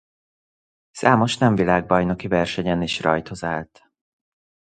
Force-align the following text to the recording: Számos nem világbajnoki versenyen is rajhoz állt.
Számos 0.91 1.37
nem 1.37 1.55
világbajnoki 1.55 2.27
versenyen 2.27 2.81
is 2.81 2.99
rajhoz 3.01 3.43
állt. 3.43 3.85